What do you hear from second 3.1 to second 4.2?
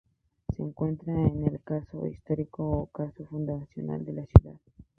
Fundacional de